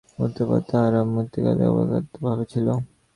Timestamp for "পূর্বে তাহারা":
0.47-0.99